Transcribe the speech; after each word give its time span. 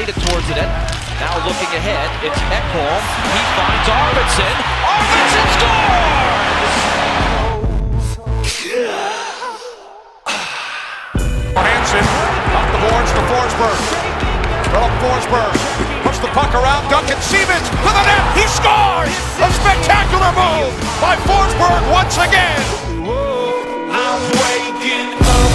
played 0.00 0.16
it 0.16 0.20
towards 0.24 0.48
the 0.48 0.54
net. 0.54 0.70
Now 1.20 1.36
looking 1.44 1.68
ahead, 1.76 2.08
it's 2.24 2.40
Ekholm. 2.48 3.02
He 3.36 3.42
finds 3.52 3.84
Arvidsson. 3.84 4.56
Arvidsson 4.80 5.46
scores! 5.60 6.70
Hansen 11.52 12.06
up 12.56 12.66
the 12.72 12.80
boards 12.80 13.12
to 13.12 13.20
Forsberg. 13.28 13.80
Filip 14.72 14.94
Forsberg 15.04 15.52
puts 16.04 16.18
the 16.24 16.32
puck 16.32 16.54
around 16.54 16.88
Duncan 16.88 17.20
Siemens 17.20 17.68
to 17.68 17.90
the 17.92 18.04
net. 18.08 18.24
He 18.32 18.48
scores! 18.48 19.12
A 19.36 19.52
spectacular 19.52 20.32
move 20.32 20.72
by 20.96 21.16
Forsberg 21.28 21.82
once 21.92 22.16
again. 22.16 22.64
I'm 23.92 24.22
waking 24.40 25.12
up. 25.20 25.49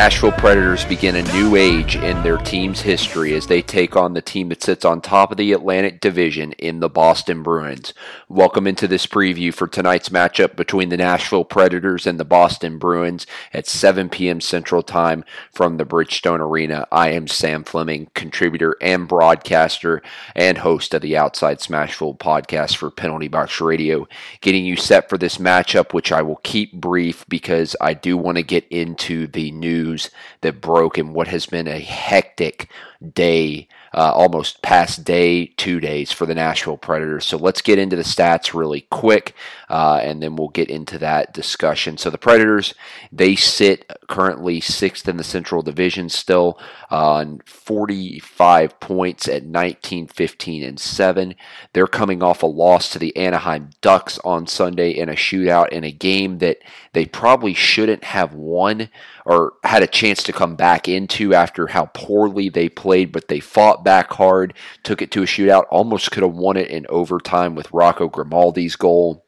Nashville 0.00 0.32
Predators 0.32 0.86
begin 0.86 1.16
a 1.16 1.32
new 1.34 1.56
age 1.56 1.96
in 1.96 2.22
their 2.22 2.38
team's 2.38 2.80
history 2.80 3.34
as 3.34 3.46
they 3.46 3.60
take 3.60 3.96
on 3.96 4.14
the 4.14 4.22
team 4.22 4.48
that 4.48 4.62
sits 4.62 4.82
on 4.82 5.02
top 5.02 5.30
of 5.30 5.36
the 5.36 5.52
Atlantic 5.52 6.00
Division 6.00 6.52
in 6.52 6.80
the 6.80 6.88
Boston 6.88 7.42
Bruins. 7.42 7.92
Welcome 8.26 8.66
into 8.66 8.88
this 8.88 9.06
preview 9.06 9.52
for 9.52 9.68
tonight's 9.68 10.08
matchup 10.08 10.56
between 10.56 10.88
the 10.88 10.96
Nashville 10.96 11.44
Predators 11.44 12.06
and 12.06 12.18
the 12.18 12.24
Boston 12.24 12.78
Bruins 12.78 13.26
at 13.52 13.66
7 13.66 14.08
p.m. 14.08 14.40
Central 14.40 14.82
Time 14.82 15.22
from 15.52 15.76
the 15.76 15.84
Bridgestone 15.84 16.40
Arena. 16.40 16.88
I 16.90 17.10
am 17.10 17.28
Sam 17.28 17.62
Fleming, 17.62 18.08
contributor 18.14 18.76
and 18.80 19.06
broadcaster 19.06 20.00
and 20.34 20.56
host 20.56 20.94
of 20.94 21.02
the 21.02 21.18
Outside 21.18 21.58
Smashville 21.58 22.16
podcast 22.16 22.76
for 22.76 22.90
Penalty 22.90 23.28
Box 23.28 23.60
Radio, 23.60 24.08
getting 24.40 24.64
you 24.64 24.76
set 24.76 25.10
for 25.10 25.18
this 25.18 25.36
matchup, 25.36 25.92
which 25.92 26.10
I 26.10 26.22
will 26.22 26.40
keep 26.42 26.72
brief 26.72 27.26
because 27.28 27.76
I 27.82 27.92
do 27.92 28.16
want 28.16 28.38
to 28.38 28.42
get 28.42 28.66
into 28.68 29.26
the 29.26 29.50
news 29.90 30.10
that 30.40 30.60
broke 30.60 30.98
in 30.98 31.12
what 31.12 31.28
has 31.28 31.46
been 31.46 31.68
a 31.68 31.78
hectic 31.78 32.68
day, 33.14 33.66
uh, 33.94 34.12
almost 34.12 34.62
past 34.62 35.04
day, 35.04 35.46
two 35.56 35.80
days 35.80 36.12
for 36.12 36.26
the 36.26 36.34
Nashville 36.34 36.76
Predators. 36.76 37.26
So 37.26 37.36
let's 37.36 37.62
get 37.62 37.78
into 37.78 37.96
the 37.96 38.02
stats 38.02 38.52
really 38.54 38.82
quick, 38.90 39.34
uh, 39.68 40.00
and 40.02 40.22
then 40.22 40.36
we'll 40.36 40.48
get 40.48 40.70
into 40.70 40.98
that 40.98 41.32
discussion. 41.32 41.96
So 41.96 42.10
the 42.10 42.18
Predators, 42.18 42.74
they 43.10 43.36
sit 43.36 43.90
currently 44.08 44.60
sixth 44.60 45.08
in 45.08 45.16
the 45.16 45.24
Central 45.24 45.62
Division 45.62 46.08
still 46.08 46.58
on 46.90 47.40
45 47.46 48.78
points 48.80 49.28
at 49.28 49.44
19, 49.44 50.06
15, 50.08 50.62
and 50.62 50.78
7. 50.78 51.34
They're 51.72 51.86
coming 51.86 52.22
off 52.22 52.42
a 52.42 52.46
loss 52.46 52.90
to 52.90 52.98
the 52.98 53.16
Anaheim 53.16 53.70
Ducks 53.80 54.18
on 54.24 54.46
Sunday 54.46 54.90
in 54.90 55.08
a 55.08 55.14
shootout 55.14 55.70
in 55.70 55.84
a 55.84 55.92
game 55.92 56.38
that 56.38 56.58
they 56.92 57.06
probably 57.06 57.54
shouldn't 57.54 58.04
have 58.04 58.34
won 58.34 58.88
or 59.24 59.52
had 59.62 59.82
a 59.82 59.86
chance 59.86 60.22
to 60.24 60.32
come 60.32 60.56
back 60.56 60.88
into 60.88 61.34
after 61.34 61.68
how 61.68 61.86
poorly 61.86 62.48
they 62.48 62.68
played, 62.68 62.89
but 63.12 63.28
they 63.28 63.40
fought 63.40 63.84
back 63.84 64.12
hard, 64.12 64.54
took 64.82 65.02
it 65.02 65.10
to 65.12 65.22
a 65.22 65.26
shootout, 65.26 65.66
almost 65.70 66.10
could 66.10 66.22
have 66.22 66.34
won 66.34 66.56
it 66.56 66.68
in 66.68 66.86
overtime 66.88 67.54
with 67.54 67.72
Rocco 67.72 68.08
Grimaldi's 68.08 68.76
goal, 68.76 69.24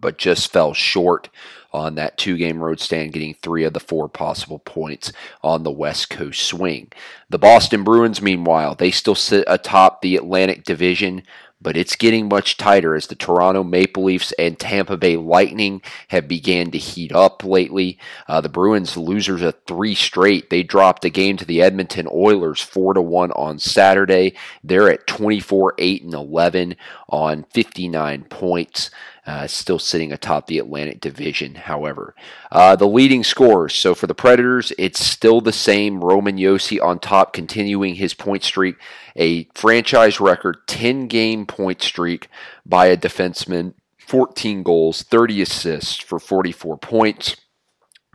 but 0.00 0.18
just 0.18 0.52
fell 0.52 0.74
short 0.74 1.28
on 1.72 1.94
that 1.94 2.18
two 2.18 2.36
game 2.36 2.62
road 2.62 2.80
stand, 2.80 3.12
getting 3.12 3.34
three 3.34 3.64
of 3.64 3.72
the 3.72 3.80
four 3.80 4.08
possible 4.08 4.58
points 4.58 5.12
on 5.42 5.62
the 5.62 5.70
West 5.70 6.10
Coast 6.10 6.42
swing. 6.42 6.90
The 7.30 7.38
Boston 7.38 7.84
Bruins, 7.84 8.20
meanwhile, 8.20 8.74
they 8.74 8.90
still 8.90 9.14
sit 9.14 9.44
atop 9.46 10.02
the 10.02 10.16
Atlantic 10.16 10.64
Division 10.64 11.22
but 11.62 11.76
it's 11.76 11.96
getting 11.96 12.28
much 12.28 12.56
tighter 12.56 12.94
as 12.94 13.06
the 13.06 13.14
Toronto 13.14 13.62
Maple 13.62 14.04
Leafs 14.04 14.32
and 14.32 14.58
Tampa 14.58 14.96
Bay 14.96 15.16
Lightning 15.16 15.82
have 16.08 16.28
began 16.28 16.70
to 16.70 16.78
heat 16.78 17.12
up 17.12 17.44
lately. 17.44 17.98
Uh, 18.28 18.40
the 18.40 18.48
Bruins 18.48 18.96
losers 18.96 19.42
of 19.42 19.54
three 19.66 19.94
straight. 19.94 20.50
They 20.50 20.62
dropped 20.62 21.04
a 21.04 21.10
game 21.10 21.36
to 21.36 21.44
the 21.44 21.62
Edmonton 21.62 22.08
Oilers 22.12 22.60
four 22.60 22.94
to 22.94 23.02
one 23.02 23.32
on 23.32 23.58
Saturday. 23.58 24.34
They're 24.64 24.90
at 24.90 25.06
24, 25.06 25.74
8, 25.78 26.02
and 26.04 26.14
11 26.14 26.76
on 27.08 27.44
59 27.44 28.24
points. 28.24 28.90
Uh, 29.24 29.46
still 29.46 29.78
sitting 29.78 30.12
atop 30.12 30.48
the 30.48 30.58
Atlantic 30.58 31.00
Division, 31.00 31.54
however. 31.54 32.12
Uh, 32.50 32.74
the 32.74 32.88
leading 32.88 33.22
scorers. 33.22 33.72
So 33.72 33.94
for 33.94 34.08
the 34.08 34.16
Predators, 34.16 34.72
it's 34.78 35.04
still 35.04 35.40
the 35.40 35.52
same. 35.52 36.02
Roman 36.02 36.38
Josi 36.38 36.82
on 36.82 36.98
top, 36.98 37.32
continuing 37.32 37.94
his 37.94 38.14
point 38.14 38.42
streak. 38.42 38.76
A 39.14 39.44
franchise 39.54 40.18
record 40.18 40.66
10 40.66 41.06
game 41.06 41.46
point 41.46 41.82
streak 41.82 42.28
by 42.66 42.86
a 42.86 42.96
defenseman. 42.96 43.74
14 43.98 44.64
goals, 44.64 45.04
30 45.04 45.42
assists 45.42 45.96
for 45.96 46.18
44 46.18 46.76
points. 46.78 47.36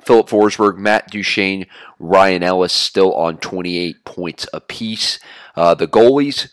Filip 0.01 0.27
Forsberg, 0.27 0.77
Matt 0.77 1.09
Duchene, 1.09 1.65
Ryan 1.99 2.43
Ellis 2.43 2.73
still 2.73 3.13
on 3.15 3.37
28 3.37 4.05
points 4.05 4.47
apiece. 4.53 5.19
Uh, 5.55 5.73
the 5.73 5.87
goalies, 5.87 6.51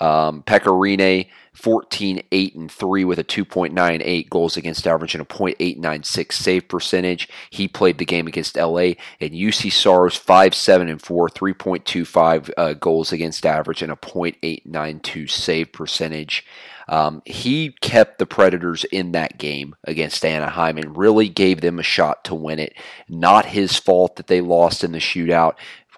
um, 0.00 0.42
Pekka 0.44 0.72
Rinne, 0.72 1.28
14, 1.56 2.22
8, 2.30 2.54
and 2.54 2.70
3 2.70 3.04
with 3.04 3.18
a 3.18 3.24
2.98 3.24 4.28
goals 4.28 4.56
against 4.56 4.86
average 4.86 5.14
and 5.14 5.22
a 5.22 5.26
.896 5.26 6.32
save 6.32 6.68
percentage. 6.68 7.28
He 7.50 7.66
played 7.66 7.98
the 7.98 8.04
game 8.04 8.26
against 8.26 8.56
LA. 8.56 8.94
And 9.20 9.32
Juuse 9.32 9.72
Saros, 9.72 10.16
5, 10.16 10.54
7, 10.54 10.88
and 10.88 11.00
4, 11.00 11.28
3.25 11.28 12.50
uh, 12.56 12.72
goals 12.74 13.12
against 13.12 13.46
average 13.46 13.82
and 13.82 13.90
a 13.90 13.96
.892 13.96 15.30
save 15.30 15.72
percentage. 15.72 16.44
Um, 16.88 17.22
he 17.24 17.70
kept 17.80 18.18
the 18.18 18.26
Predators 18.26 18.84
in 18.84 19.12
that 19.12 19.38
game 19.38 19.74
against 19.84 20.24
Anaheim 20.24 20.78
and 20.78 20.96
really 20.96 21.28
gave 21.28 21.60
them 21.60 21.78
a 21.78 21.82
shot 21.82 22.24
to 22.24 22.34
win 22.34 22.58
it. 22.58 22.74
Not 23.08 23.46
his 23.46 23.76
fault 23.76 24.16
that 24.16 24.28
they 24.28 24.40
lost 24.40 24.84
in 24.84 24.92
the 24.92 24.98
shootout 24.98 25.54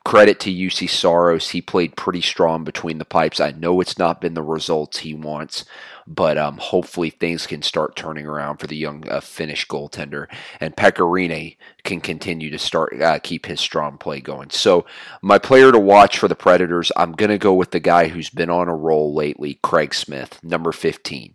credit 0.08 0.40
to 0.40 0.50
Juuse 0.50 0.88
Saros. 0.88 1.50
He 1.50 1.60
played 1.60 1.94
pretty 1.94 2.22
strong 2.22 2.64
between 2.64 2.96
the 2.96 3.04
pipes. 3.04 3.40
I 3.40 3.50
know 3.50 3.78
it's 3.82 3.98
not 3.98 4.22
been 4.22 4.32
the 4.32 4.42
results 4.42 5.00
he 5.00 5.12
wants, 5.12 5.66
but 6.06 6.38
um, 6.38 6.56
hopefully 6.56 7.10
things 7.10 7.46
can 7.46 7.60
start 7.60 7.94
turning 7.94 8.24
around 8.24 8.56
for 8.56 8.66
the 8.66 8.74
young 8.74 9.06
uh, 9.06 9.20
Finnish 9.20 9.68
goaltender. 9.68 10.26
And 10.60 10.74
Pekka 10.74 11.04
Rinne 11.04 11.58
can 11.84 12.00
continue 12.00 12.50
to 12.50 12.58
start 12.58 12.98
uh, 12.98 13.18
keep 13.18 13.44
his 13.44 13.60
strong 13.60 13.98
play 13.98 14.22
going. 14.22 14.48
So 14.48 14.86
my 15.20 15.36
player 15.36 15.70
to 15.70 15.78
watch 15.78 16.16
for 16.16 16.26
the 16.26 16.34
Predators, 16.34 16.90
I'm 16.96 17.12
going 17.12 17.28
to 17.28 17.36
go 17.36 17.52
with 17.52 17.72
the 17.72 17.78
guy 17.78 18.08
who's 18.08 18.30
been 18.30 18.48
on 18.48 18.66
a 18.66 18.74
roll 18.74 19.14
lately, 19.14 19.58
Craig 19.62 19.92
Smith, 19.92 20.42
number 20.42 20.72
15. 20.72 21.34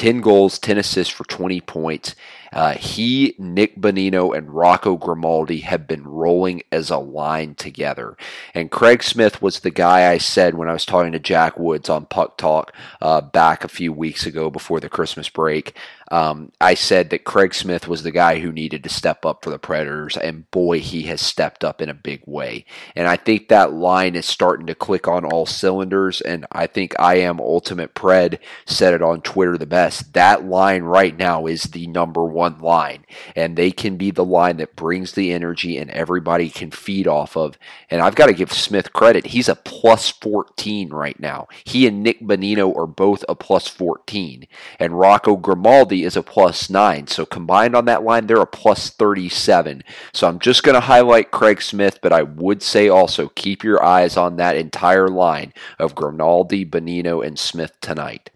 10 0.00 0.22
goals, 0.22 0.58
10 0.58 0.78
assists 0.78 1.12
for 1.12 1.24
20 1.24 1.60
points. 1.60 2.14
Uh, 2.54 2.72
he, 2.72 3.34
Nick 3.38 3.76
Bonino, 3.76 4.34
and 4.34 4.48
Rocco 4.48 4.96
Grimaldi 4.96 5.58
have 5.58 5.86
been 5.86 6.04
rolling 6.04 6.62
as 6.72 6.88
a 6.88 6.96
line 6.96 7.54
together. 7.54 8.16
And 8.54 8.70
Craig 8.70 9.02
Smith 9.02 9.42
was 9.42 9.60
the 9.60 9.70
guy 9.70 10.10
I 10.10 10.16
said 10.16 10.54
when 10.54 10.70
I 10.70 10.72
was 10.72 10.86
talking 10.86 11.12
to 11.12 11.18
Jack 11.18 11.58
Woods 11.58 11.90
on 11.90 12.06
Puck 12.06 12.38
Talk 12.38 12.74
uh, 13.02 13.20
back 13.20 13.62
a 13.62 13.68
few 13.68 13.92
weeks 13.92 14.24
ago 14.24 14.48
before 14.48 14.80
the 14.80 14.88
Christmas 14.88 15.28
break. 15.28 15.76
Um, 16.10 16.50
I 16.60 16.74
said 16.74 17.10
that 17.10 17.24
Craig 17.24 17.54
Smith 17.54 17.86
was 17.86 18.02
the 18.02 18.10
guy 18.10 18.40
who 18.40 18.50
needed 18.50 18.82
to 18.82 18.88
step 18.88 19.24
up 19.24 19.44
for 19.44 19.50
the 19.50 19.58
Predators, 19.58 20.16
and 20.16 20.50
boy, 20.50 20.80
he 20.80 21.02
has 21.02 21.20
stepped 21.20 21.64
up 21.64 21.80
in 21.80 21.88
a 21.88 21.94
big 21.94 22.22
way. 22.26 22.64
And 22.96 23.06
I 23.06 23.16
think 23.16 23.48
that 23.48 23.72
line 23.72 24.16
is 24.16 24.26
starting 24.26 24.66
to 24.66 24.74
click 24.74 25.06
on 25.06 25.24
all 25.24 25.46
cylinders. 25.46 26.20
And 26.20 26.46
I 26.50 26.66
think 26.66 26.98
I 26.98 27.16
am 27.16 27.38
Ultimate 27.38 27.94
Pred 27.94 28.38
said 28.66 28.94
it 28.94 29.02
on 29.02 29.20
Twitter 29.22 29.56
the 29.56 29.66
best. 29.66 30.12
That 30.14 30.44
line 30.44 30.82
right 30.82 31.16
now 31.16 31.46
is 31.46 31.64
the 31.64 31.86
number 31.86 32.24
one 32.24 32.58
line, 32.58 33.04
and 33.36 33.56
they 33.56 33.70
can 33.70 33.96
be 33.96 34.10
the 34.10 34.24
line 34.24 34.56
that 34.56 34.76
brings 34.76 35.12
the 35.12 35.32
energy 35.32 35.78
and 35.78 35.90
everybody 35.90 36.50
can 36.50 36.70
feed 36.70 37.06
off 37.06 37.36
of. 37.36 37.56
And 37.88 38.00
I've 38.00 38.16
got 38.16 38.26
to 38.26 38.32
give 38.32 38.52
Smith 38.52 38.92
credit. 38.92 39.26
He's 39.26 39.48
a 39.48 39.54
plus 39.54 40.10
14 40.10 40.90
right 40.90 41.18
now. 41.20 41.46
He 41.64 41.86
and 41.86 42.02
Nick 42.02 42.20
Bonino 42.20 42.76
are 42.76 42.86
both 42.86 43.24
a 43.28 43.36
plus 43.36 43.68
14, 43.68 44.48
and 44.80 44.98
Rocco 44.98 45.36
Grimaldi 45.36 45.99
is 46.04 46.16
a 46.16 46.22
plus 46.22 46.70
9. 46.70 47.06
So 47.06 47.24
combined 47.24 47.74
on 47.74 47.84
that 47.86 48.02
line, 48.02 48.26
they're 48.26 48.38
a 48.38 48.46
plus 48.46 48.90
37. 48.90 49.82
So 50.12 50.28
I'm 50.28 50.38
just 50.38 50.62
going 50.62 50.74
to 50.74 50.80
highlight 50.80 51.30
Craig 51.30 51.62
Smith, 51.62 51.98
but 52.02 52.12
I 52.12 52.22
would 52.22 52.62
say 52.62 52.88
also 52.88 53.28
keep 53.28 53.64
your 53.64 53.82
eyes 53.84 54.16
on 54.16 54.36
that 54.36 54.56
entire 54.56 55.08
line 55.08 55.52
of 55.78 55.94
Grimaldi, 55.94 56.64
Bonino, 56.64 57.24
and 57.24 57.38
Smith 57.38 57.72
tonight. 57.80 58.30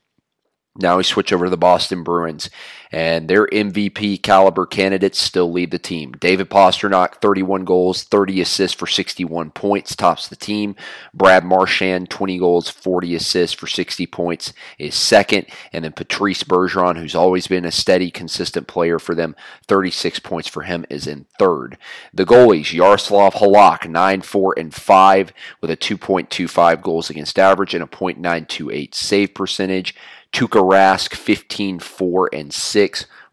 Now 0.76 0.96
we 0.96 1.04
switch 1.04 1.32
over 1.32 1.46
to 1.46 1.50
the 1.50 1.56
Boston 1.56 2.02
Bruins. 2.02 2.50
And 2.94 3.26
their 3.26 3.48
MVP 3.48 4.22
caliber 4.22 4.66
candidates 4.66 5.20
still 5.20 5.50
lead 5.50 5.72
the 5.72 5.80
team. 5.80 6.12
David 6.12 6.48
Pastrnak, 6.48 7.16
31 7.16 7.64
goals, 7.64 8.04
30 8.04 8.40
assists 8.40 8.78
for 8.78 8.86
61 8.86 9.50
points, 9.50 9.96
tops 9.96 10.28
the 10.28 10.36
team. 10.36 10.76
Brad 11.12 11.42
Marchand, 11.44 12.08
20 12.08 12.38
goals, 12.38 12.68
40 12.70 13.16
assists 13.16 13.58
for 13.58 13.66
60 13.66 14.06
points, 14.06 14.52
is 14.78 14.94
second. 14.94 15.46
And 15.72 15.84
then 15.84 15.90
Patrice 15.90 16.44
Bergeron, 16.44 16.96
who's 16.96 17.16
always 17.16 17.48
been 17.48 17.64
a 17.64 17.72
steady, 17.72 18.12
consistent 18.12 18.68
player 18.68 19.00
for 19.00 19.16
them, 19.16 19.34
36 19.66 20.20
points 20.20 20.46
for 20.46 20.62
him, 20.62 20.86
is 20.88 21.08
in 21.08 21.26
third. 21.36 21.76
The 22.12 22.24
goalies, 22.24 22.66
Jaroslav 22.66 23.32
Halak, 23.32 23.90
9, 23.90 24.22
4, 24.22 24.54
and 24.56 24.72
5, 24.72 25.32
with 25.60 25.72
a 25.72 25.76
2.25 25.76 26.80
goals 26.80 27.10
against 27.10 27.40
average 27.40 27.74
and 27.74 27.82
a 27.82 27.88
.928 27.88 28.94
save 28.94 29.34
percentage. 29.34 29.96
Tuukka 30.34 30.60
Rask, 30.68 31.14
15, 31.14 31.78
4, 31.78 32.30
and 32.32 32.52
6 32.52 32.83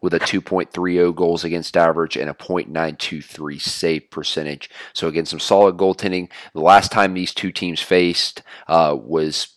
with 0.02 0.14
a 0.14 0.20
2.30 0.20 1.16
goals 1.16 1.44
against 1.44 1.78
average 1.78 2.18
and 2.18 2.30
a 2.30 2.34
.923 2.34 3.62
save 3.62 4.10
percentage. 4.10 4.70
So 4.94 5.08
again, 5.08 5.26
some 5.26 5.40
solid 5.40 5.78
goaltending. 5.78 6.30
The 6.54 6.62
last 6.62 6.92
time 6.92 7.14
these 7.14 7.34
two 7.34 7.52
teams 7.52 7.82
faced 7.82 8.42
uh, 8.68 8.98
was 9.00 9.50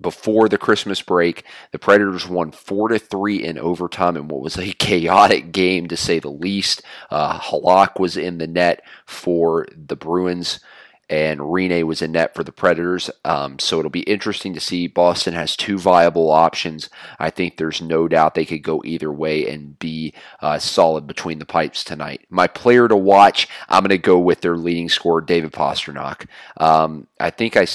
before 0.00 0.48
the 0.48 0.58
Christmas 0.58 1.02
break. 1.02 1.44
The 1.72 1.78
Predators 1.78 2.26
won 2.26 2.52
four 2.52 2.88
to 2.88 2.98
three 2.98 3.42
in 3.42 3.58
overtime 3.58 4.16
in 4.16 4.28
what 4.28 4.40
was 4.40 4.56
a 4.56 4.72
chaotic 4.78 5.52
game 5.52 5.88
to 5.88 5.96
say 5.96 6.18
the 6.18 6.30
least. 6.30 6.82
Uh, 7.10 7.38
Halak 7.38 8.00
was 8.00 8.16
in 8.16 8.38
the 8.38 8.46
net 8.46 8.82
for 9.06 9.66
the 9.76 9.96
Bruins 9.96 10.60
and 11.10 11.40
Rinne 11.40 11.82
was 11.82 12.00
in 12.00 12.12
net 12.12 12.34
for 12.34 12.44
the 12.44 12.52
Predators. 12.52 13.10
Um, 13.24 13.58
so 13.58 13.80
it'll 13.80 13.90
be 13.90 14.02
interesting 14.02 14.54
to 14.54 14.60
see. 14.60 14.86
Boston 14.86 15.34
has 15.34 15.56
two 15.56 15.76
viable 15.76 16.30
options. 16.30 16.88
I 17.18 17.30
think 17.30 17.56
there's 17.56 17.82
no 17.82 18.06
doubt 18.06 18.36
they 18.36 18.46
could 18.46 18.62
go 18.62 18.80
either 18.84 19.12
way 19.12 19.50
and 19.50 19.76
be 19.80 20.14
uh, 20.40 20.60
solid 20.60 21.08
between 21.08 21.40
the 21.40 21.44
pipes 21.44 21.82
tonight. 21.82 22.24
My 22.30 22.46
player 22.46 22.86
to 22.86 22.96
watch, 22.96 23.48
I'm 23.68 23.82
going 23.82 23.90
to 23.90 23.98
go 23.98 24.20
with 24.20 24.40
their 24.40 24.56
leading 24.56 24.88
scorer, 24.88 25.20
David 25.20 25.52
Pastrnak. 25.52 26.26
Um, 26.58 27.08
I 27.18 27.30
think 27.30 27.56
I 27.56 27.66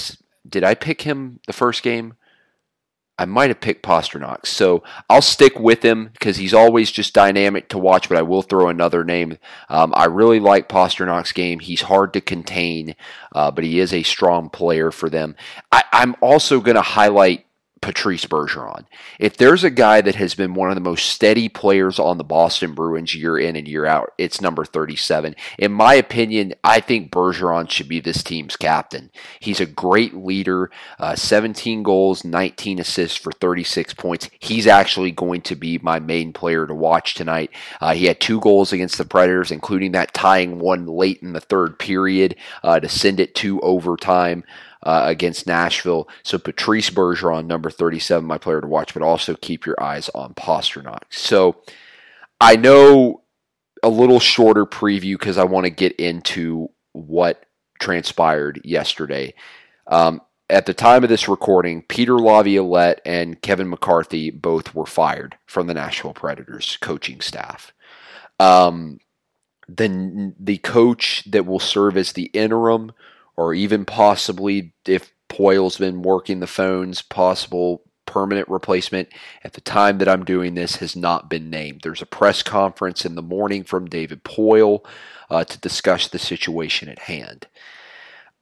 did 0.48 0.64
I 0.64 0.74
pick 0.74 1.02
him 1.02 1.42
the 1.46 1.54
first 1.54 1.84
game. 1.84 2.16
I 3.18 3.26
might 3.26 3.50
have 3.50 3.62
picked 3.62 3.84
Pastrnak. 3.84 4.46
So 4.46 4.84
I'll 5.10 5.22
stick 5.22 5.58
with 5.58 5.84
him 5.84 6.10
because 6.14 6.38
he's 6.38 6.54
always 6.54 6.92
just 6.92 7.14
dynamic 7.14 7.70
to 7.70 7.78
watch, 7.78 8.10
but 8.10 8.18
I 8.18 8.24
will 8.24 8.42
throw 8.42 8.68
another 8.68 9.04
name. 9.04 9.38
Um, 9.70 9.94
I 9.96 10.06
really 10.06 10.40
like 10.40 10.68
Pastrnak's 10.68 11.32
game. 11.32 11.60
He's 11.60 11.84
hard 11.84 12.12
to 12.14 12.22
contain, 12.22 12.96
uh, 13.34 13.52
but 13.52 13.64
he 13.64 13.80
is 13.80 13.94
a 13.94 14.04
strong 14.04 14.50
player 14.50 14.92
for 14.92 15.10
them. 15.10 15.36
I, 15.72 15.84
I'm 15.94 16.16
also 16.20 16.60
going 16.60 16.76
to 16.76 16.82
highlight 16.82 17.46
Patrice 17.82 18.26
Bergeron. 18.26 18.86
If 19.20 19.38
there's 19.38 19.64
a 19.64 19.70
guy 19.70 20.02
that 20.02 20.16
has 20.16 20.34
been 20.34 20.54
one 20.54 20.70
of 20.70 20.76
the 20.76 20.82
most 20.82 21.06
steady 21.06 21.50
players 21.50 22.00
on 22.00 22.18
the 22.18 22.24
Boston 22.24 22.74
Bruins 22.74 23.14
year 23.14 23.38
in 23.38 23.56
and 23.56 23.68
year 23.68 23.86
out, 23.86 24.14
it's 24.18 24.42
number 24.42 24.66
37. 24.66 25.36
In 25.60 25.72
my 25.72 25.94
opinion, 25.94 26.54
I 26.64 26.80
think 26.80 27.12
Bergeron 27.12 27.70
should 27.70 27.88
be 27.88 28.00
this 28.00 28.24
team's 28.24 28.56
captain. 28.56 29.12
He's 29.40 29.60
a 29.60 29.66
great 29.66 30.16
leader, 30.16 30.72
uh, 31.00 31.16
17 31.16 31.84
goals, 31.84 32.24
19 32.24 32.80
assists 32.80 33.18
for 33.18 33.32
36 33.32 33.94
points. 33.94 34.30
He's 34.40 34.68
actually 34.68 35.12
going 35.12 35.42
to 35.42 35.56
be 35.56 35.78
my 35.80 36.00
main 36.00 36.34
player 36.34 36.66
to 36.66 36.74
watch 36.74 37.14
tonight. 37.14 37.52
Uh, 37.82 37.94
he 37.94 38.06
had 38.06 38.20
two 38.20 38.40
goals 38.40 38.74
against 38.74 38.98
the 38.98 39.06
Predators, 39.06 39.52
including 39.52 39.92
that 39.92 40.14
tying 40.14 40.60
one 40.60 40.88
late 40.88 41.22
in 41.22 41.34
the 41.34 41.42
third 41.42 41.78
period 41.78 42.36
uh, 42.64 42.80
to 42.80 42.90
send 42.90 43.20
it 43.20 43.36
to 43.36 43.60
overtime 43.62 44.44
uh, 44.86 45.04
against 45.06 45.48
Nashville. 45.48 46.08
So 46.24 46.38
Patrice 46.38 46.90
Bergeron, 46.90 47.48
number 47.48 47.70
37, 47.70 48.26
my 48.26 48.38
player 48.38 48.62
to 48.62 48.68
watch, 48.68 48.94
but 48.94 49.04
also 49.04 49.36
keep 49.36 49.66
your 49.66 49.82
eyes 49.82 50.10
on 50.10 50.34
Pastrnak. 50.36 51.04
So 51.10 51.58
I 52.40 52.56
know 52.56 53.24
a 53.84 53.90
little 53.90 54.20
shorter 54.20 54.66
preview 54.66 55.18
because 55.20 55.38
I 55.38 55.44
want 55.44 55.66
to 55.66 55.72
get 55.72 55.94
into 55.94 56.70
what 56.94 57.46
transpired 57.80 58.62
yesterday. 58.64 59.34
Um, 59.88 60.22
at 60.50 60.68
the 60.68 60.74
time 60.74 61.04
of 61.04 61.10
this 61.10 61.28
recording, 61.28 61.82
Peter 61.82 62.20
Laviolette 62.20 63.02
and 63.06 63.42
Kevin 63.42 63.70
McCarthy 63.70 64.30
both 64.30 64.76
were 64.76 64.86
fired 64.86 65.38
from 65.46 65.68
the 65.68 65.74
Nashville 65.74 66.14
Predators 66.14 66.78
coaching 66.82 67.20
staff. 67.22 67.74
Um, 68.40 69.00
the 69.68 70.34
the 70.40 70.58
coach 70.60 71.24
that 71.26 71.48
will 71.48 71.60
serve 71.60 71.98
as 71.98 72.14
the 72.14 72.26
interim 72.26 72.92
or 73.38 73.54
even 73.54 73.86
possibly 73.86 74.74
if 74.88 75.12
Poile's 75.30 75.78
been 75.78 76.02
working 76.02 76.40
the 76.40 76.48
phones, 76.48 77.02
possible 77.02 77.82
permanent 78.06 78.48
replacement 78.48 79.10
at 79.44 79.54
the 79.54 79.62
time 79.62 79.98
that 79.98 80.08
I'm 80.08 80.24
doing 80.24 80.54
this 80.54 80.78
has 80.78 80.96
not 80.96 81.30
been 81.30 81.50
named. 81.50 81.82
There's 81.82 82.02
a 82.02 82.08
press 82.08 82.44
conference 82.44 83.06
in 83.06 83.16
the 83.16 83.22
morning 83.22 83.64
from 83.64 83.88
David 83.88 84.24
Poile 84.24 84.86
uh, 85.30 85.44
to 85.44 85.60
discuss 85.60 86.08
the 86.08 86.20
situation 86.20 86.88
at 86.88 87.00
hand. 87.00 87.48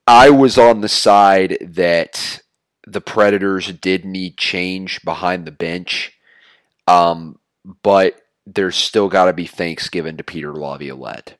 I 0.05 0.29
was 0.29 0.57
on 0.57 0.81
the 0.81 0.89
side 0.89 1.57
that 1.61 2.41
the 2.85 3.01
Predators 3.01 3.71
did 3.71 4.03
need 4.03 4.37
change 4.37 5.03
behind 5.03 5.45
the 5.45 5.51
bench, 5.51 6.11
um, 6.87 7.39
but 7.81 8.21
there's 8.45 8.75
still 8.75 9.07
got 9.07 9.25
to 9.25 9.33
be 9.33 9.47
thanks 9.47 9.87
given 9.89 10.17
to 10.17 10.23
Peter 10.23 10.53
Laviolette. 10.53 11.37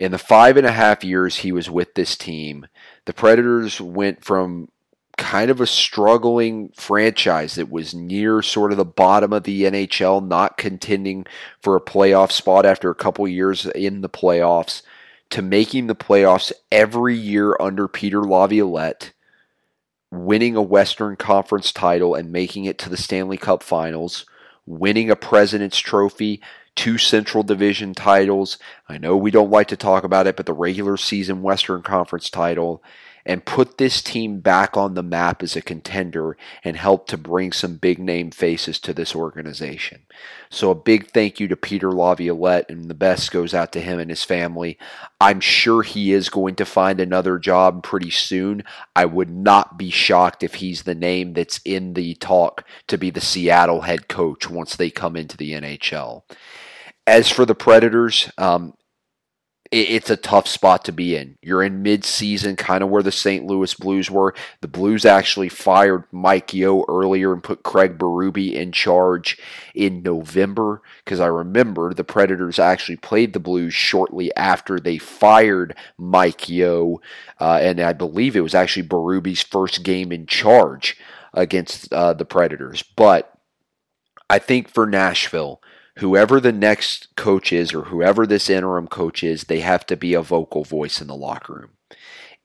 In 0.00 0.12
the 0.12 0.18
five 0.18 0.56
and 0.56 0.66
a 0.66 0.72
half 0.72 1.04
years 1.04 1.36
he 1.36 1.52
was 1.52 1.68
with 1.68 1.92
this 1.92 2.16
team, 2.16 2.66
the 3.04 3.12
Predators 3.12 3.82
went 3.82 4.24
from 4.24 4.70
kind 5.18 5.50
of 5.50 5.60
a 5.60 5.66
struggling 5.66 6.70
franchise 6.74 7.56
that 7.56 7.70
was 7.70 7.94
near 7.94 8.40
sort 8.40 8.72
of 8.72 8.78
the 8.78 8.84
bottom 8.86 9.30
of 9.34 9.42
the 9.42 9.64
NHL, 9.64 10.26
not 10.26 10.56
contending 10.56 11.26
for 11.60 11.76
a 11.76 11.82
playoff 11.82 12.32
spot 12.32 12.64
after 12.64 12.88
a 12.88 12.94
couple 12.94 13.28
years 13.28 13.66
in 13.66 14.00
the 14.00 14.08
playoffs, 14.08 14.80
to 15.28 15.42
making 15.42 15.86
the 15.86 15.94
playoffs 15.94 16.50
every 16.72 17.14
year 17.14 17.54
under 17.60 17.86
Peter 17.86 18.22
Laviolette, 18.22 19.12
winning 20.10 20.56
a 20.56 20.62
Western 20.62 21.14
Conference 21.14 21.72
title 21.72 22.14
and 22.14 22.32
making 22.32 22.64
it 22.64 22.78
to 22.78 22.88
the 22.88 22.96
Stanley 22.96 23.36
Cup 23.36 23.62
Finals, 23.62 24.24
winning 24.64 25.10
a 25.10 25.16
President's 25.16 25.78
Trophy, 25.78 26.40
two 26.80 26.96
Central 26.96 27.42
Division 27.42 27.92
titles. 27.92 28.56
I 28.88 28.96
know 28.96 29.14
we 29.14 29.30
don't 29.30 29.50
like 29.50 29.68
to 29.68 29.76
talk 29.76 30.02
about 30.02 30.26
it, 30.26 30.34
but 30.34 30.46
the 30.46 30.54
regular 30.54 30.96
season 30.96 31.42
Western 31.42 31.82
Conference 31.82 32.30
title 32.30 32.82
and 33.26 33.44
put 33.44 33.76
this 33.76 34.00
team 34.00 34.40
back 34.40 34.78
on 34.78 34.94
the 34.94 35.02
map 35.02 35.42
as 35.42 35.54
a 35.54 35.60
contender 35.60 36.38
and 36.64 36.78
help 36.78 37.06
to 37.06 37.18
bring 37.18 37.52
some 37.52 37.76
big 37.76 37.98
name 37.98 38.30
faces 38.30 38.78
to 38.78 38.94
this 38.94 39.14
organization. 39.14 40.00
So 40.48 40.70
a 40.70 40.74
big 40.74 41.08
thank 41.10 41.38
you 41.38 41.48
to 41.48 41.54
Peter 41.56 41.92
Laviolette 41.92 42.70
and 42.70 42.88
the 42.88 42.94
best 42.94 43.30
goes 43.30 43.52
out 43.52 43.72
to 43.72 43.80
him 43.82 44.00
and 44.00 44.08
his 44.08 44.24
family. 44.24 44.78
I'm 45.20 45.40
sure 45.40 45.82
he 45.82 46.14
is 46.14 46.30
going 46.30 46.54
to 46.54 46.64
find 46.64 46.98
another 46.98 47.38
job 47.38 47.82
pretty 47.82 48.10
soon. 48.10 48.64
I 48.96 49.04
would 49.04 49.28
not 49.28 49.76
be 49.76 49.90
shocked 49.90 50.42
if 50.42 50.54
he's 50.54 50.84
the 50.84 50.94
name 50.94 51.34
that's 51.34 51.60
in 51.66 51.92
the 51.92 52.14
talk 52.14 52.64
to 52.86 52.96
be 52.96 53.10
the 53.10 53.20
Seattle 53.20 53.82
head 53.82 54.08
coach 54.08 54.48
once 54.48 54.76
they 54.76 54.88
come 54.88 55.14
into 55.14 55.36
the 55.36 55.52
NHL. 55.52 56.22
As 57.10 57.28
for 57.28 57.44
the 57.44 57.56
Predators, 57.56 58.30
um, 58.38 58.74
it's 59.72 60.10
a 60.10 60.16
tough 60.16 60.46
spot 60.46 60.84
to 60.84 60.92
be 60.92 61.16
in. 61.16 61.38
You're 61.42 61.64
in 61.64 61.82
mid-season, 61.82 62.54
kind 62.54 62.84
of 62.84 62.88
where 62.88 63.02
the 63.02 63.10
St. 63.10 63.44
Louis 63.44 63.74
Blues 63.74 64.08
were. 64.08 64.32
The 64.60 64.68
Blues 64.68 65.04
actually 65.04 65.48
fired 65.48 66.04
Mike 66.12 66.54
Yeo 66.54 66.84
earlier 66.88 67.32
and 67.32 67.42
put 67.42 67.64
Craig 67.64 67.98
Berube 67.98 68.52
in 68.52 68.70
charge 68.70 69.40
in 69.74 70.04
November 70.04 70.82
because 71.04 71.18
I 71.18 71.26
remember 71.26 71.92
the 71.92 72.04
Predators 72.04 72.60
actually 72.60 72.94
played 72.94 73.32
the 73.32 73.40
Blues 73.40 73.74
shortly 73.74 74.32
after 74.36 74.78
they 74.78 74.96
fired 74.96 75.74
Mike 75.98 76.48
Yeo, 76.48 77.00
uh, 77.40 77.58
and 77.60 77.80
I 77.80 77.92
believe 77.92 78.36
it 78.36 78.42
was 78.42 78.54
actually 78.54 78.86
Berube's 78.86 79.42
first 79.42 79.82
game 79.82 80.12
in 80.12 80.26
charge 80.26 80.96
against 81.34 81.92
uh, 81.92 82.12
the 82.12 82.24
Predators. 82.24 82.84
But 82.84 83.36
I 84.28 84.38
think 84.38 84.68
for 84.68 84.86
Nashville 84.86 85.60
whoever 86.00 86.40
the 86.40 86.52
next 86.52 87.14
coach 87.14 87.52
is 87.52 87.74
or 87.74 87.82
whoever 87.82 88.26
this 88.26 88.48
interim 88.48 88.88
coach 88.88 89.22
is, 89.22 89.44
they 89.44 89.60
have 89.60 89.84
to 89.84 89.96
be 89.96 90.14
a 90.14 90.22
vocal 90.22 90.64
voice 90.64 91.00
in 91.02 91.06
the 91.08 91.14
locker 91.14 91.52
room. 91.52 91.70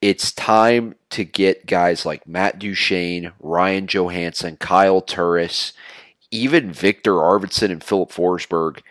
It's 0.01 0.33
time 0.33 0.95
to 1.11 1.23
get 1.23 1.65
guys 1.65 2.05
like 2.05 2.27
Matt 2.27 2.59
Duchene, 2.59 3.31
Ryan 3.39 3.87
Johansen, 3.87 4.59
Kyle 4.59 5.01
Turris, 5.01 5.71
even 6.31 6.73
Viktor 6.73 7.13
Arvidsson 7.13 7.71
and 7.71 7.81
Filip 7.81 8.09
Forsberg 8.09 8.81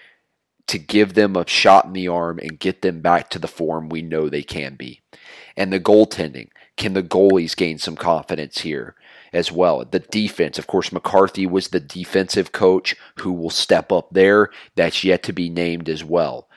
to 0.66 0.78
give 0.78 1.12
them 1.12 1.36
a 1.36 1.46
shot 1.46 1.84
in 1.84 1.92
the 1.92 2.08
arm 2.08 2.38
and 2.38 2.58
get 2.58 2.80
them 2.80 3.00
back 3.02 3.28
to 3.30 3.38
the 3.38 3.46
form 3.46 3.90
we 3.90 4.00
know 4.00 4.30
they 4.30 4.42
can 4.42 4.76
be. 4.76 5.02
And 5.58 5.70
the 5.70 5.78
goaltending. 5.78 6.48
Can 6.78 6.94
the 6.94 7.02
goalies 7.02 7.54
gain 7.54 7.78
some 7.78 7.96
confidence 7.96 8.62
here? 8.62 8.96
As 9.34 9.50
well. 9.50 9.84
The 9.84 9.98
defense, 9.98 10.58
of 10.60 10.68
course, 10.68 10.92
McCarthy 10.92 11.44
was 11.44 11.68
the 11.68 11.80
defensive 11.80 12.52
coach 12.52 12.94
who 13.16 13.32
will 13.32 13.50
step 13.50 13.90
up 13.90 14.08
there. 14.12 14.50
That's 14.76 15.02
yet 15.02 15.24
to 15.24 15.32
be 15.32 15.50
named 15.50 15.88
as 15.88 16.04
well. 16.04 16.48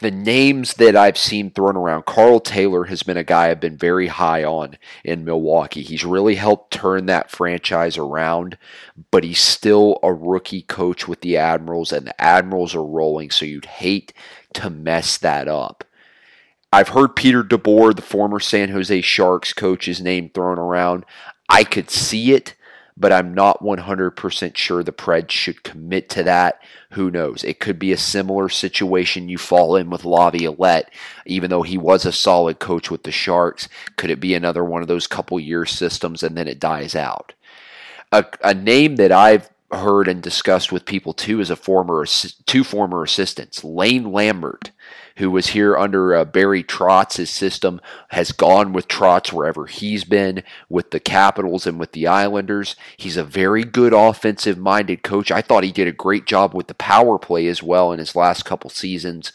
the 0.00 0.10
names 0.10 0.74
that 0.74 0.96
I've 0.96 1.18
seen 1.18 1.50
thrown 1.50 1.76
around, 1.76 2.06
Karl 2.06 2.40
Taylor 2.40 2.84
has 2.84 3.02
been 3.02 3.18
a 3.18 3.24
guy 3.24 3.50
I've 3.50 3.60
been 3.60 3.76
very 3.76 4.06
high 4.06 4.42
on 4.42 4.78
in 5.04 5.24
Milwaukee. 5.24 5.82
He's 5.82 6.04
really 6.04 6.36
helped 6.36 6.72
turn 6.72 7.06
that 7.06 7.30
franchise 7.30 7.98
around, 7.98 8.56
but 9.10 9.22
he's 9.22 9.40
still 9.40 9.98
a 10.02 10.12
rookie 10.12 10.62
coach 10.62 11.06
with 11.06 11.20
the 11.20 11.36
Admirals, 11.36 11.92
and 11.92 12.06
the 12.06 12.18
Admirals 12.20 12.74
are 12.74 12.84
rolling, 12.84 13.30
so 13.30 13.44
you'd 13.44 13.66
hate 13.66 14.14
to 14.54 14.70
mess 14.70 15.18
that 15.18 15.46
up. 15.46 15.84
I've 16.72 16.88
heard 16.88 17.14
Peter 17.14 17.44
DeBoer, 17.44 17.94
the 17.94 18.00
former 18.00 18.40
San 18.40 18.70
Jose 18.70 19.02
Sharks 19.02 19.52
coach's 19.52 20.00
name 20.00 20.30
thrown 20.30 20.58
around. 20.58 21.04
I 21.52 21.64
could 21.64 21.90
see 21.90 22.32
it, 22.32 22.54
but 22.96 23.12
I'm 23.12 23.34
not 23.34 23.62
100% 23.62 24.56
sure 24.56 24.82
the 24.82 24.90
Preds 24.90 25.30
should 25.30 25.62
commit 25.62 26.08
to 26.10 26.22
that. 26.22 26.62
Who 26.92 27.10
knows? 27.10 27.44
It 27.44 27.60
could 27.60 27.78
be 27.78 27.92
a 27.92 27.98
similar 27.98 28.48
situation 28.48 29.28
you 29.28 29.36
fall 29.36 29.76
in 29.76 29.90
with 29.90 30.06
Laviolette, 30.06 30.90
even 31.26 31.50
though 31.50 31.60
he 31.60 31.76
was 31.76 32.06
a 32.06 32.12
solid 32.12 32.58
coach 32.58 32.90
with 32.90 33.02
the 33.02 33.12
Sharks. 33.12 33.68
Could 33.96 34.08
it 34.08 34.18
be 34.18 34.32
another 34.32 34.64
one 34.64 34.80
of 34.80 34.88
those 34.88 35.06
couple 35.06 35.38
year 35.38 35.66
systems 35.66 36.22
and 36.22 36.38
then 36.38 36.48
it 36.48 36.58
dies 36.58 36.96
out? 36.96 37.34
A, 38.12 38.24
a 38.42 38.54
name 38.54 38.96
that 38.96 39.12
I've 39.12 39.50
heard 39.70 40.08
and 40.08 40.22
discussed 40.22 40.72
with 40.72 40.86
people 40.86 41.12
too 41.12 41.38
is 41.40 41.50
a 41.50 41.56
former 41.56 42.06
two 42.46 42.64
former 42.64 43.02
assistants, 43.02 43.62
Lane 43.62 44.10
Lambert 44.10 44.70
who 45.16 45.30
was 45.30 45.48
here 45.48 45.76
under 45.76 46.14
uh, 46.14 46.24
Barry 46.24 46.62
Trotz' 46.62 47.28
system, 47.28 47.80
has 48.10 48.32
gone 48.32 48.72
with 48.72 48.88
Trotz 48.88 49.32
wherever 49.32 49.66
he's 49.66 50.04
been 50.04 50.42
with 50.68 50.90
the 50.90 51.00
Capitals 51.00 51.66
and 51.66 51.78
with 51.78 51.92
the 51.92 52.06
Islanders. 52.06 52.76
He's 52.96 53.16
a 53.16 53.24
very 53.24 53.64
good 53.64 53.92
offensive 53.92 54.58
minded 54.58 55.02
coach. 55.02 55.30
I 55.30 55.42
thought 55.42 55.64
he 55.64 55.72
did 55.72 55.88
a 55.88 55.92
great 55.92 56.26
job 56.26 56.54
with 56.54 56.66
the 56.66 56.74
power 56.74 57.18
play 57.18 57.46
as 57.46 57.62
well 57.62 57.92
in 57.92 57.98
his 57.98 58.16
last 58.16 58.44
couple 58.44 58.70
seasons. 58.70 59.32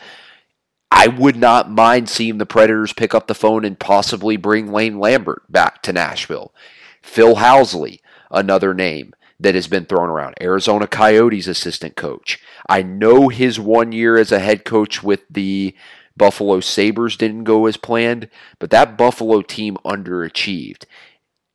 I 0.92 1.08
would 1.08 1.36
not 1.36 1.70
mind 1.70 2.10
seeing 2.10 2.38
the 2.38 2.46
Predators 2.46 2.94
pick 2.94 3.14
up 3.14 3.28
the 3.28 3.36
phone 3.36 3.66
and 3.66 3.78
possibly 3.80 4.38
bring 4.38 4.72
Lane 4.72 5.00
Lambert 5.00 5.44
back 5.50 5.84
to 5.84 5.94
Nashville. 5.94 6.54
Phil 7.02 7.36
Housley, 7.36 8.00
another 8.32 8.74
name 8.74 9.14
that 9.40 9.56
has 9.56 9.68
been 9.68 9.86
thrown 9.86 10.10
around. 10.10 10.36
Arizona 10.42 10.88
Coyotes 10.88 11.48
assistant 11.48 11.96
coach. 11.96 12.40
I 12.68 12.82
know 12.82 13.30
his 13.30 13.60
one 13.60 13.92
year 13.92 14.18
as 14.18 14.32
a 14.32 14.40
head 14.40 14.66
coach 14.66 15.04
with 15.04 15.22
the 15.30 15.76
Buffalo 16.16 16.60
Sabres 16.60 17.16
didn't 17.16 17.44
go 17.44 17.68
as 17.68 17.78
planned, 17.78 18.30
but 18.60 18.72
that 18.72 18.98
Buffalo 18.98 19.42
team 19.42 19.78
underachieved. 19.86 20.86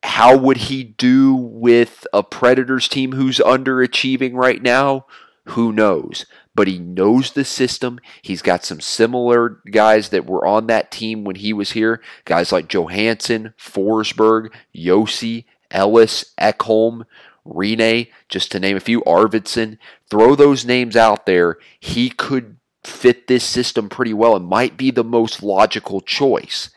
How 0.03 0.37
would 0.37 0.57
he 0.57 0.83
do 0.83 1.33
with 1.33 2.05
a 2.13 2.23
Predators 2.23 2.87
team 2.87 3.13
who's 3.13 3.39
underachieving 3.39 4.33
right 4.33 4.61
now? 4.61 5.05
Who 5.47 5.73
knows? 5.73 6.25
But 6.55 6.67
he 6.67 6.79
knows 6.79 7.31
the 7.31 7.43
system. 7.43 7.99
He's 8.21 8.41
got 8.41 8.63
some 8.63 8.79
similar 8.79 9.61
guys 9.71 10.09
that 10.09 10.25
were 10.25 10.45
on 10.45 10.67
that 10.67 10.91
team 10.91 11.23
when 11.23 11.35
he 11.35 11.51
was 11.51 11.71
here. 11.71 12.01
Guys 12.25 12.51
like 12.51 12.67
Johansen, 12.67 13.53
Forsberg, 13.57 14.53
Josi, 14.75 15.45
Ellis, 15.71 16.33
Ekholm, 16.39 17.03
Rinne, 17.45 18.09
just 18.29 18.51
to 18.51 18.59
name 18.59 18.77
a 18.77 18.81
few, 18.81 19.01
Arvidsson, 19.01 19.77
throw 20.09 20.35
those 20.35 20.65
names 20.65 20.95
out 20.95 21.25
there. 21.25 21.57
He 21.79 22.09
could 22.09 22.57
fit 22.83 23.27
this 23.27 23.43
system 23.43 23.89
pretty 23.89 24.13
well 24.13 24.35
and 24.35 24.45
might 24.45 24.77
be 24.77 24.91
the 24.91 25.03
most 25.03 25.43
logical 25.43 26.01
choice. 26.01 26.69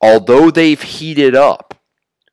Although 0.00 0.50
they've 0.50 0.80
heated 0.80 1.34
up 1.34 1.80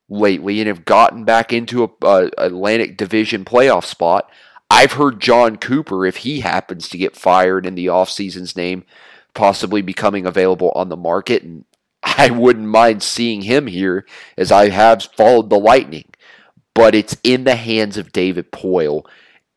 lately 0.10 0.60
and 0.60 0.68
have 0.68 0.86
gotten 0.86 1.24
back 1.24 1.54
into 1.54 1.84
a, 1.84 1.90
a 2.06 2.30
Atlantic 2.38 2.98
Division 2.98 3.46
playoff 3.46 3.86
spot, 3.86 4.30
I've 4.70 4.94
heard 4.94 5.22
Jon 5.22 5.58
Cooper, 5.58 6.06
if 6.06 6.18
he 6.18 6.42
happens 6.42 6.90
to 6.90 6.98
get 6.98 7.16
fired 7.16 7.66
in 7.66 7.76
the 7.76 7.88
offseason's 7.88 8.56
name, 8.56 8.84
possibly 9.34 9.82
becoming 9.82 10.26
available 10.26 10.72
on 10.76 10.90
the 10.90 10.98
market. 10.98 11.44
And 11.44 11.66
I 12.04 12.30
wouldn't 12.30 12.68
mind 12.68 13.04
seeing 13.04 13.44
him 13.44 13.68
here 13.68 14.06
as 14.38 14.52
I 14.52 14.70
have 14.70 15.04
followed 15.04 15.50
the 15.50 15.60
Lightning 15.60 16.12
but 16.74 16.96
it's 16.96 17.18
in 17.24 17.44
the 17.44 17.56
hands 17.56 17.98
of 17.98 18.12
David 18.12 18.52
Poile. 18.52 19.06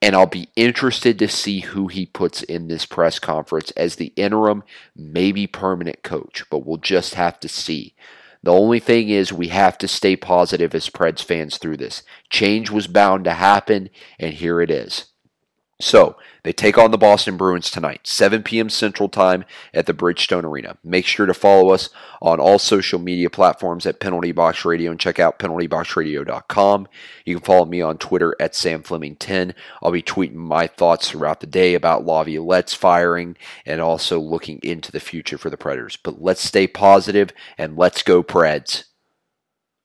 And 0.02 0.14
I'll 0.14 0.26
be 0.26 0.48
interested 0.54 1.18
to 1.18 1.28
see 1.28 1.60
who 1.60 1.88
he 1.88 2.04
puts 2.04 2.42
in 2.42 2.68
this 2.68 2.84
press 2.84 3.18
conference 3.18 3.70
as 3.70 3.96
the 3.96 4.12
interim, 4.16 4.62
maybe 4.94 5.46
permanent 5.46 6.02
coach, 6.02 6.44
but 6.50 6.66
we'll 6.66 6.76
just 6.76 7.14
have 7.14 7.40
to 7.40 7.48
see. 7.48 7.94
The 8.42 8.52
only 8.52 8.80
thing 8.80 9.08
is, 9.08 9.32
we 9.32 9.48
have 9.48 9.78
to 9.78 9.88
stay 9.88 10.16
positive 10.16 10.74
as 10.74 10.90
Preds 10.90 11.24
fans 11.24 11.56
through 11.56 11.78
this. 11.78 12.02
Change 12.28 12.70
was 12.70 12.86
bound 12.86 13.24
to 13.24 13.32
happen, 13.32 13.88
and 14.18 14.34
here 14.34 14.60
it 14.60 14.70
is. 14.70 15.06
So, 15.80 16.16
they 16.44 16.52
take 16.52 16.76
on 16.78 16.90
the 16.90 16.98
Boston 16.98 17.36
Bruins 17.36 17.70
tonight, 17.70 18.06
7 18.06 18.42
p.m. 18.42 18.68
Central 18.68 19.08
Time 19.08 19.44
at 19.72 19.86
the 19.86 19.94
Bridgestone 19.94 20.44
Arena. 20.44 20.76
Make 20.84 21.06
sure 21.06 21.26
to 21.26 21.34
follow 21.34 21.70
us 21.70 21.88
on 22.20 22.38
all 22.38 22.58
social 22.58 22.98
media 22.98 23.30
platforms 23.30 23.86
at 23.86 23.98
Penalty 23.98 24.30
Box 24.30 24.64
Radio 24.64 24.90
and 24.90 25.00
check 25.00 25.18
out 25.18 25.38
penaltyboxradio.com. 25.38 26.86
You 27.24 27.36
can 27.36 27.44
follow 27.44 27.64
me 27.64 27.80
on 27.80 27.98
Twitter 27.98 28.36
at 28.38 28.52
SamFleming10. 28.52 29.54
I'll 29.82 29.90
be 29.90 30.02
tweeting 30.02 30.34
my 30.34 30.66
thoughts 30.66 31.10
throughout 31.10 31.40
the 31.40 31.46
day 31.46 31.74
about 31.74 32.04
Laviolette's 32.04 32.74
firing 32.74 33.36
and 33.64 33.80
also 33.80 34.20
looking 34.20 34.60
into 34.62 34.92
the 34.92 35.00
future 35.00 35.38
for 35.38 35.50
the 35.50 35.56
Predators. 35.56 35.96
But 35.96 36.20
let's 36.20 36.42
stay 36.42 36.66
positive 36.66 37.30
and 37.58 37.76
let's 37.76 38.02
go 38.02 38.22
Preds. 38.22 38.84